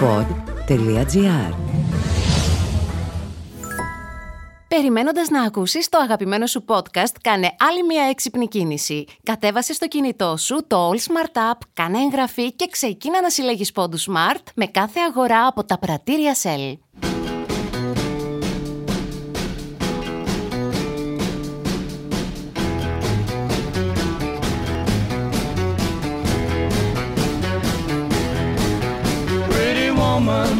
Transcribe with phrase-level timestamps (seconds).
[0.00, 1.54] pod.gr
[4.68, 9.04] Περιμένοντας να ακούσεις το αγαπημένο σου podcast, κάνε άλλη μια έξυπνη κίνηση.
[9.22, 14.08] Κατέβασε στο κινητό σου το All Smart App, κάνε εγγραφή και ξεκίνα να συλλέγεις πόντους
[14.10, 17.07] Smart με κάθε αγορά από τα πρατήρια Shell.
[30.18, 30.56] Woman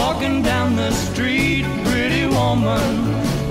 [0.00, 1.64] walking down the street.
[1.88, 2.90] Pretty woman,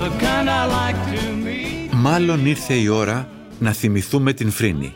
[0.02, 1.94] the kind I like to meet.
[1.94, 4.92] Μάλλον ήρθε η ώρα να θυμηθούμε την Φρίνη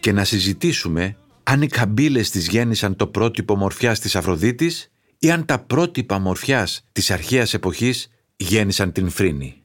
[0.00, 5.44] και να συζητήσουμε αν οι καμπύλες της γέννησαν το πρότυπο μορφιάς της Αφροδίτης ή αν
[5.44, 9.62] τα πρότυπα μορφιάς της αρχαίας εποχής γέννησαν την Φρίνη.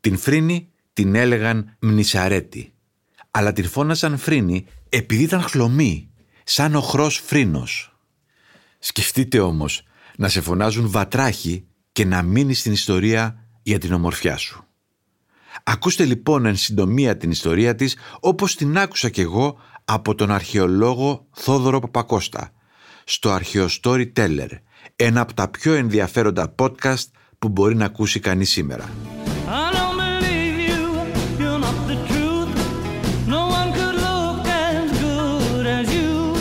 [0.00, 2.72] Την Φρίνη την έλεγαν Μνησαρέτη,
[3.30, 6.10] αλλά την φώναζαν Φρίνη επειδή ήταν χλωμή,
[6.44, 7.89] σαν οχρός φρύνος.
[8.82, 9.82] Σκεφτείτε όμως
[10.16, 14.64] να σε φωνάζουν βατράχη και να μείνεις στην ιστορία για την ομορφιά σου.
[15.64, 21.26] Ακούστε λοιπόν εν συντομία την ιστορία της όπως την άκουσα κι εγώ από τον αρχαιολόγο
[21.30, 22.52] Θόδωρο Παπακώστα
[23.04, 24.48] στο αρχαίο Storyteller,
[24.96, 27.06] ένα από τα πιο ενδιαφέροντα podcast
[27.38, 28.90] που μπορεί να ακούσει κανείς σήμερα.
[29.46, 30.82] I don't believe you,
[31.42, 32.52] you're not the truth.
[33.34, 36.38] No one could look as good as you.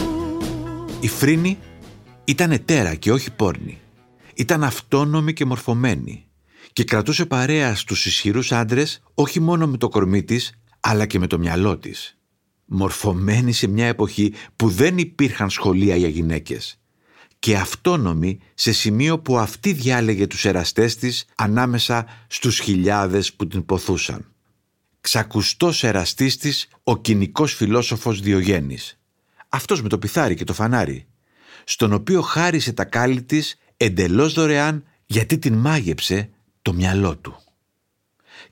[0.99, 1.57] Η Φρίνη
[2.29, 3.79] ήταν ετέρα και όχι πόρνη.
[4.35, 6.25] Ήταν αυτόνομη και μορφωμένη
[6.73, 11.27] και κρατούσε παρέα στους ισχυρούς άντρες όχι μόνο με το κορμί της, αλλά και με
[11.27, 12.17] το μυαλό της.
[12.65, 16.79] Μορφωμένη σε μια εποχή που δεν υπήρχαν σχολεία για γυναίκες
[17.39, 23.65] και αυτόνομη σε σημείο που αυτή διάλεγε τους εραστές της ανάμεσα στους χιλιάδες που την
[23.65, 24.25] ποθούσαν.
[25.01, 28.99] Ξακουστός εραστής της ο κοινικός φιλόσοφος Διογέννης.
[29.49, 31.08] Αυτός με το πιθάρι και το φανάρι,
[31.69, 36.29] στον οποίο χάρισε τα κάλλη της εντελώς δωρεάν γιατί την μάγεψε
[36.61, 37.37] το μυαλό του.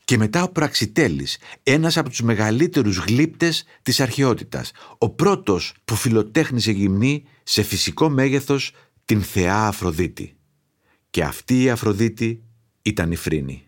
[0.06, 6.72] Και μετά ο Πραξιτέλης, ένας από τους μεγαλύτερους γλύπτες της αρχαιότητας, ο πρώτος που φιλοτέχνησε
[6.72, 8.72] γυμνή σε φυσικό μέγεθος
[9.06, 10.38] την θεά Αφροδίτη.
[11.10, 12.44] Και αυτή η Αφροδίτη
[12.82, 13.64] ήταν η Φρίνη.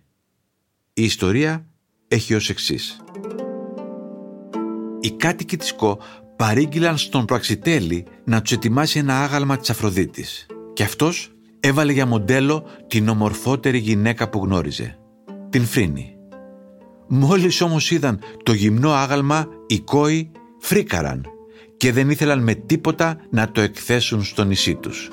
[0.94, 1.66] Η ιστορία
[2.08, 3.02] έχει ως εξής.
[5.00, 6.00] Οι κάτοικοι της ΚΟ
[6.40, 10.46] παρήγγειλαν στον Πραξιτέλη να τους ετοιμάσει ένα άγαλμα της Αφροδίτης.
[10.74, 15.00] Και αυτός έβαλε για μοντέλο την ομορφότερη γυναίκα που γνώριζε,
[15.50, 16.16] την Φρίνη.
[17.08, 21.26] Μόλις όμως είδαν το γυμνό άγαλμα, οι κόοι φρίκαραν
[21.78, 25.12] και δεν ήθελαν με τίποτα να το εκθέσουν στο νησί τους.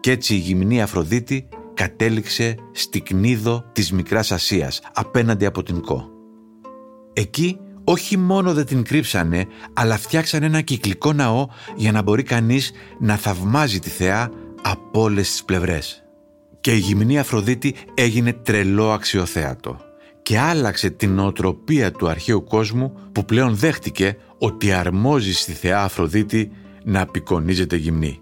[0.00, 6.10] Κι έτσι η γυμνή Αφροδίτη κατέληξε στη Κνίδο της Μικράς Ασίας, απέναντι από την Κο.
[7.12, 12.70] Εκεί όχι μόνο δεν την κρύψανε, αλλά φτιάξανε ένα κυκλικό ναό για να μπορεί κανείς
[13.00, 14.30] να θαυμάζει τη θεά
[14.62, 16.04] από όλες τις πλευρές.
[16.60, 19.80] Και η γυμνή Αφροδίτη έγινε τρελό αξιοθέατο
[20.22, 26.50] και άλλαξε την νοοτροπία του αρχαίου κόσμου που πλέον δέχτηκε ότι αρμόζει στη θεά Αφροδίτη
[26.84, 28.20] να απεικονίζεται γυμνή.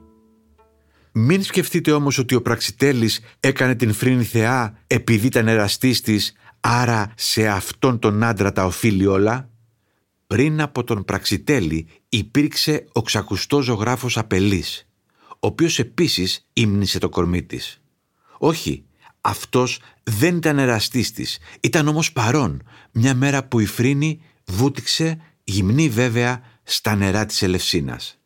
[1.13, 7.13] Μην σκεφτείτε όμως ότι ο Πραξιτέλης έκανε την φρύνη θεά επειδή ήταν εραστής της, άρα
[7.17, 9.49] σε αυτόν τον άντρα τα οφείλει όλα.
[10.35, 14.89] Πριν από τον Πραξιτέλη υπήρξε ο ξακουστός ζωγράφος Απελής,
[15.29, 17.81] ο οποίος επίσης ύμνησε το κορμί της.
[18.39, 18.85] Όχι,
[19.21, 22.63] αυτός δεν ήταν εραστής της, ήταν όμως παρόν,
[22.93, 28.19] μια μέρα που η Φρίνη βούτυξε, γυμνή βέβαια, στα νερά της Ελευσίνας.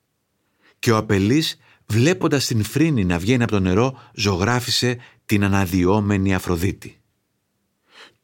[0.79, 6.98] Και ο Απελής, βλέποντας την Φρίνη να βγαίνει από το νερό, ζωγράφισε την αναδυόμενη Αφροδίτη.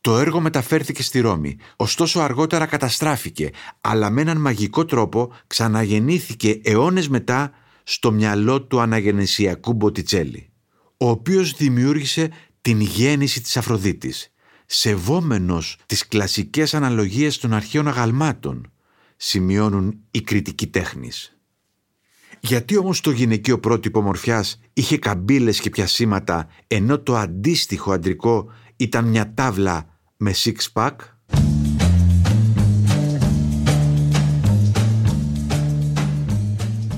[0.04, 3.50] Το έργο μεταφέρθηκε στη Ρώμη, ωστόσο αργότερα καταστράφηκε,
[3.80, 10.50] αλλά με έναν μαγικό τρόπο ξαναγεννήθηκε αιώνες μετά στο μυαλό του αναγεννησιακού Μποτιτσέλη,
[10.96, 14.32] ο οποίος δημιούργησε την γέννηση της Αφροδίτης,
[14.66, 18.72] σεβόμενος τις κλασικές αναλογίες των αρχαίων αγαλμάτων,
[19.16, 21.38] σημειώνουν οι κριτικοί τέχνης.
[22.40, 29.04] Γιατί όμως το γυναικείο πρότυπο μορφιάς είχε καμπύλες και πιασίματα, ενώ το αντίστοιχο αντρικό ήταν
[29.04, 30.94] μια τάβλα με six pack.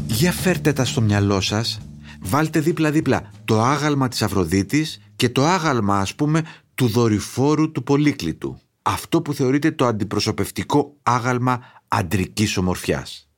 [0.07, 1.79] Για φέρτε τα στο μυαλό σας,
[2.21, 6.43] βάλτε δίπλα-δίπλα το άγαλμα της Αφροδίτης και το άγαλμα ας πούμε
[6.75, 8.59] του δορυφόρου του Πολύκλητου.
[8.83, 13.29] Αυτό που θεωρείται το αντιπροσωπευτικό άγαλμα αντρικής ομορφιάς.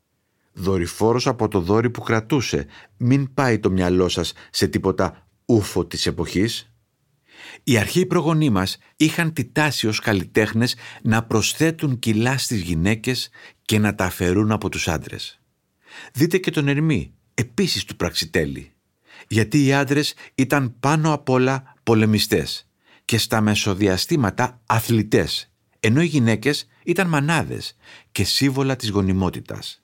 [0.53, 2.67] Δορυφόρος από το δόρυ που κρατούσε.
[2.97, 6.73] Μην πάει το μυαλό σας σε τίποτα ούφο της εποχής.
[7.65, 13.31] Οι αρχαίοι προγονείς μας είχαν τη τάση ως καλλιτέχνες να προσθέτουν κιλά στις γυναίκες
[13.63, 15.41] και να τα αφαιρούν από τους άντρες.
[16.13, 18.73] Δείτε και τον Ερμή, επίσης του Πραξιτέλη.
[19.29, 22.69] Γιατί οι άντρες ήταν πάνω απ' όλα πολεμιστές
[23.05, 27.77] και στα μεσοδιαστήματα αθλητές, ενώ οι γυναίκες ήταν μανάδες
[28.13, 29.83] και σύμβολα της γονιμότητας.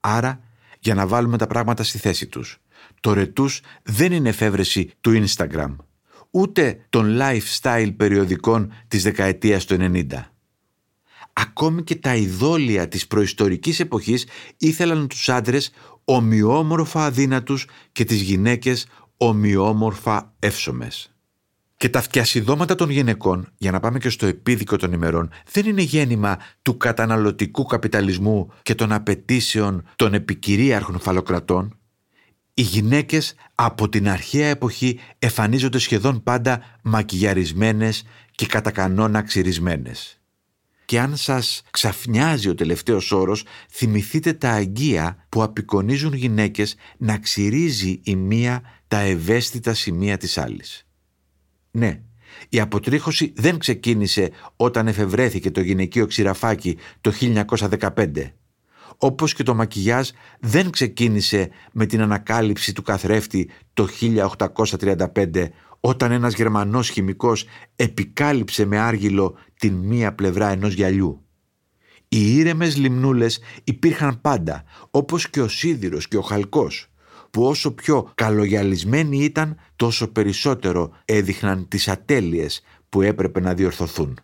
[0.00, 0.40] Άρα,
[0.80, 2.58] για να βάλουμε τα πράγματα στη θέση τους,
[3.00, 5.76] το ρετούς δεν είναι εφεύρεση του Instagram,
[6.34, 10.04] ούτε των lifestyle περιοδικών της δεκαετίας του 90.
[11.32, 14.26] Ακόμη και τα ειδόλια της προϊστορικής εποχής
[14.56, 15.70] ήθελαν τους άντρες
[16.04, 18.86] ομοιόμορφα αδύνατους και τις γυναίκες
[19.16, 21.14] ομοιόμορφα εύσωμες.
[21.76, 25.82] Και τα φτιασιδώματα των γυναικών, για να πάμε και στο επίδικο των ημερών, δεν είναι
[25.82, 31.78] γέννημα του καταναλωτικού καπιταλισμού και των απαιτήσεων των επικυρίαρχων φαλοκρατών.
[32.54, 40.20] Οι γυναίκες από την αρχαία εποχή εμφανίζονται σχεδόν πάντα μακιγιαρισμένες και κατά κανόνα ξυρισμένες.
[40.84, 48.00] Και αν σας ξαφνιάζει ο τελευταίος όρος, θυμηθείτε τα αγγεία που απεικονίζουν γυναίκες να ξυρίζει
[48.04, 50.86] η μία τα ευαίσθητα σημεία της άλλης.
[51.70, 52.00] Ναι,
[52.48, 58.32] η αποτρίχωση δεν ξεκίνησε όταν εφευρέθηκε το γυναικείο ξηραφάκι το 1915.
[58.98, 60.08] Όπως και το μακιγιάζ
[60.40, 65.48] δεν ξεκίνησε με την ανακάλυψη του καθρέφτη το 1835
[65.80, 67.44] όταν ένας Γερμανός χημικός
[67.76, 71.24] επικάλυψε με άργυλο την μία πλευρά ενός γυαλιού.
[72.08, 76.88] Οι ήρεμες λιμνούλες υπήρχαν πάντα, όπως και ο σίδηρος και ο χαλκός,
[77.30, 84.18] που όσο πιο καλογιαλισμένοι ήταν, τόσο περισσότερο έδειχναν τις ατέλειες που έπρεπε να διορθωθούν.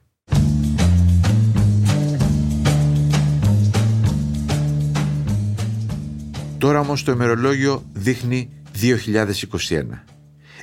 [6.60, 10.04] Τώρα όμως το ημερολόγιο δείχνει 2021.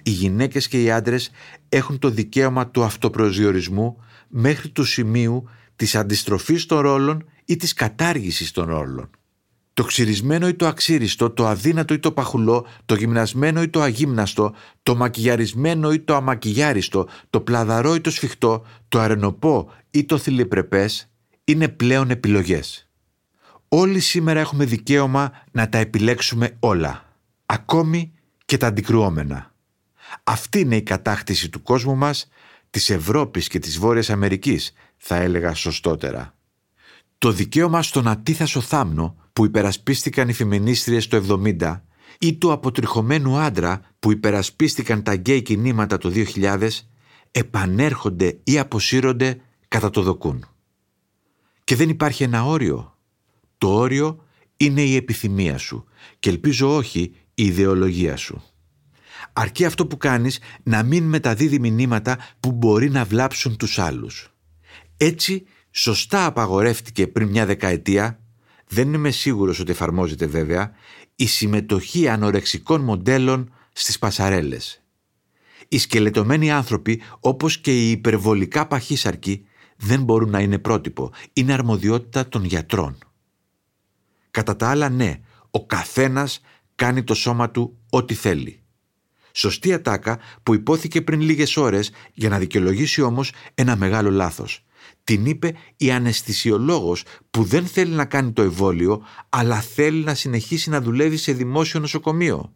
[0.03, 1.29] Οι γυναίκες και οι άντρες
[1.69, 3.97] έχουν το δικαίωμα του αυτοπροσδιορισμού
[4.27, 9.09] μέχρι του σημείου της αντιστροφής των ρόλων ή της κατάργησης των ρόλων.
[9.73, 14.53] Το ξυρισμένο ή το αξίριστο, το αδύνατο ή το παχουλό, το γυμνασμένο ή το αγύμναστο,
[14.83, 21.09] το μακιγιαρισμένο ή το αμακιγιάριστο, το πλαδαρό ή το σφιχτό, το αρενοπό ή το θηλυπρεπές
[21.43, 22.86] είναι πλέον επιλογές.
[23.69, 27.15] Όλοι σήμερα έχουμε δικαίωμα να τα επιλέξουμε όλα,
[27.45, 28.13] ακόμη
[28.45, 29.55] και τα αντικρουόμενα.
[30.23, 32.27] Αυτή είναι η κατάκτηση του κόσμου μας,
[32.69, 36.35] της Ευρώπης και της Βόρειας Αμερικής, θα έλεγα σωστότερα.
[37.17, 41.81] Το δικαίωμα στον ατίθασο θάμνο που υπερασπίστηκαν οι φεμινίστριες το 70
[42.19, 46.69] ή του αποτριχωμένου άντρα που υπερασπίστηκαν τα γκέι κινήματα το 2000
[47.31, 50.45] επανέρχονται ή αποσύρονται κατά το δοκούν.
[51.63, 52.96] Και δεν υπάρχει ένα όριο.
[53.57, 54.23] Το όριο
[54.57, 55.85] είναι η επιθυμία σου
[56.19, 56.99] και ελπίζω όχι
[57.33, 58.43] η ιδεολογία σου.
[59.33, 64.33] Αρκεί αυτό που κάνεις να μην μεταδίδει μηνύματα που μπορεί να βλάψουν τους άλλους.
[64.97, 68.19] Έτσι, σωστά απαγορεύτηκε πριν μια δεκαετία,
[68.67, 70.71] δεν είμαι σίγουρος ότι εφαρμόζεται βέβαια,
[71.15, 74.81] η συμμετοχή ανορεξικών μοντέλων στις πασαρέλες.
[75.67, 79.45] Οι σκελετωμένοι άνθρωποι, όπως και οι υπερβολικά παχύσαρκοι,
[79.77, 81.11] δεν μπορούν να είναι πρότυπο.
[81.33, 82.97] Είναι αρμοδιότητα των γιατρών.
[84.37, 85.19] Κατά τα άλλα, ναι,
[85.51, 86.41] ο καθένας
[86.75, 88.61] κάνει το σώμα του ό,τι θέλει.
[89.31, 94.65] Σωστή ατάκα που υπόθηκε πριν λίγες ώρες για να δικαιολογήσει όμως ένα μεγάλο λάθος.
[95.03, 100.69] Την είπε η αναισθησιολόγος που δεν θέλει να κάνει το εμβόλιο αλλά θέλει να συνεχίσει
[100.69, 102.53] να δουλεύει σε δημόσιο νοσοκομείο.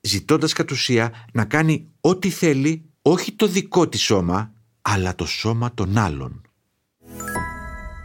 [0.00, 5.74] Ζητώντας κατ' ουσία να κάνει ό,τι θέλει όχι το δικό της σώμα αλλά το σώμα
[5.74, 6.42] των άλλων.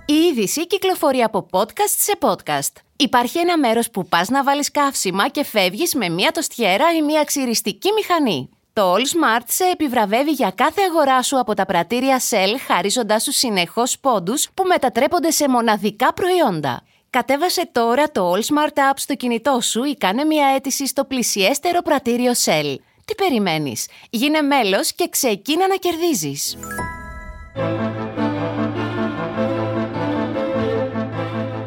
[0.05, 2.84] Η είδηση κυκλοφορεί από podcast σε podcast.
[2.97, 7.23] Υπάρχει ένα μέρος που πας να βάλεις καύσιμα και φεύγεις με μία τοστιέρα ή μία
[7.23, 8.49] ξυριστική μηχανή.
[8.73, 13.31] Το All Smart σε επιβραβεύει για κάθε αγορά σου από τα πρατήρια Shell χαρίζοντάς σου
[13.31, 16.83] συνεχώς πόντους που μετατρέπονται σε μοναδικά προϊόντα.
[17.09, 21.81] Κατέβασε τώρα το All Smart App στο κινητό σου ή κάνε μια αίτηση στο πλησιέστερο
[21.81, 22.75] πρατήριο Shell.
[23.05, 26.57] Τι περιμένεις; Γίνε μέλος και ξεκίνα να κερδίζεις.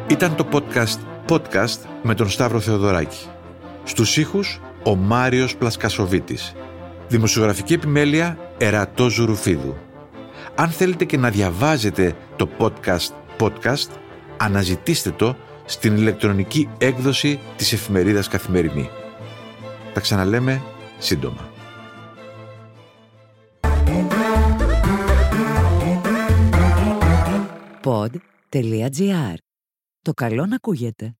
[0.07, 3.27] Ήταν το podcast podcast με τον Σταύρο Θεοδωράκη.
[3.83, 6.55] Στους ήχους ο Μάριος Πλασκασοβίτης.
[7.07, 9.77] Δημοσιογραφική επιμέλεια Ερατό Ζουρουφίδου.
[10.55, 13.89] Αν θέλετε και να διαβάζετε το podcast podcast,
[14.37, 18.89] αναζητήστε το στην ηλεκτρονική έκδοση της εφημερίδας Καθημερινή.
[19.93, 20.61] Τα ξαναλέμε
[20.97, 21.49] σύντομα.
[27.83, 29.35] Pod.gr.
[30.01, 31.18] Το καλό να ακούγεται.